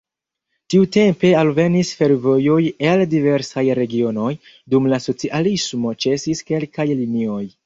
[0.73, 2.57] Tiutempe alvenis fervojoj
[2.93, 4.33] el diversaj regionoj,
[4.75, 7.43] dum la socialismo ĉesis kelkaj linioj.